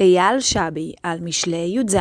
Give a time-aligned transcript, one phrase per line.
[0.00, 1.96] אייל שבי על משלי י"ז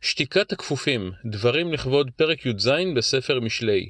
[0.00, 3.88] שתיקת הכפופים, דברים לכבוד פרק י"ז בספר משלי.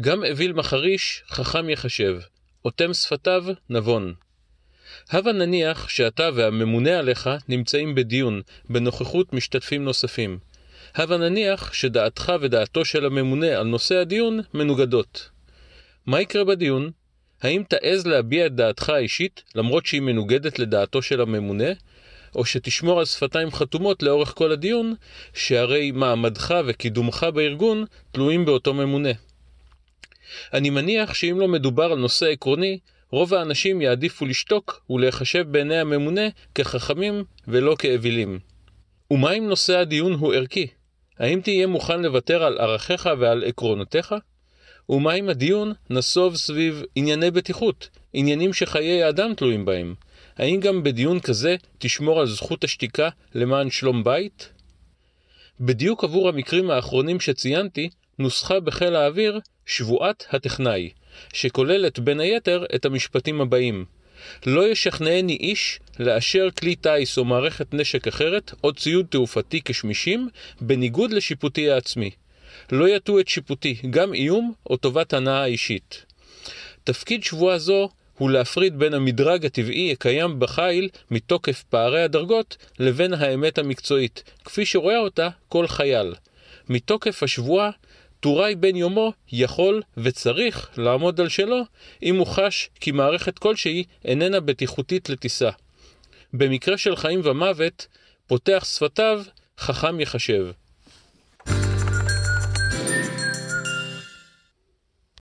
[0.00, 2.18] גם אוויל מחריש, חכם יחשב,
[2.64, 4.14] אוטם שפתיו, נבון.
[5.10, 10.38] הבה נניח שאתה והממונה עליך נמצאים בדיון, בנוכחות משתתפים נוספים.
[10.94, 15.30] הבה נניח שדעתך ודעתו של הממונה על נושא הדיון מנוגדות.
[16.06, 16.90] מה יקרה בדיון?
[17.42, 21.68] האם תעז להביע את דעתך האישית, למרות שהיא מנוגדת לדעתו של הממונה,
[22.34, 24.94] או שתשמור על שפתיים חתומות לאורך כל הדיון,
[25.34, 29.10] שהרי מעמדך וקידומך בארגון תלויים באותו ממונה.
[30.52, 32.78] אני מניח שאם לא מדובר על נושא עקרוני,
[33.10, 38.38] רוב האנשים יעדיפו לשתוק ולהיחשב בעיני הממונה כחכמים ולא כאווילים.
[39.10, 40.66] ומה אם נושא הדיון הוא ערכי?
[41.18, 44.14] האם תהיה מוכן לוותר על ערכיך ועל עקרונותיך?
[44.88, 49.94] ומה אם הדיון נסוב סביב ענייני בטיחות, עניינים שחיי האדם תלויים בהם?
[50.36, 54.48] האם גם בדיון כזה תשמור על זכות השתיקה למען שלום בית?
[55.60, 60.90] בדיוק עבור המקרים האחרונים שציינתי, נוסחה בחיל האוויר שבועת הטכנאי,
[61.32, 63.84] שכוללת בין היתר את המשפטים הבאים:
[64.46, 70.28] לא ישכנעני איש לאשר כלי טיס או מערכת נשק אחרת או ציוד תעופתי כשמישים,
[70.60, 72.10] בניגוד לשיפוטי העצמי.
[72.72, 76.04] לא יטו את שיפוטי, גם איום או טובת הנאה אישית.
[76.84, 77.88] תפקיד שבועה זו
[78.18, 84.98] הוא להפריד בין המדרג הטבעי הקיים בחיל מתוקף פערי הדרגות לבין האמת המקצועית, כפי שרואה
[84.98, 86.14] אותה כל חייל.
[86.68, 87.70] מתוקף השבועה,
[88.20, 91.62] טוראי בן יומו יכול וצריך לעמוד על שלו
[92.02, 95.50] אם הוא חש כי מערכת כלשהי איננה בטיחותית לטיסה.
[96.32, 97.86] במקרה של חיים ומוות,
[98.26, 99.22] פותח שפתיו,
[99.58, 100.46] חכם יחשב.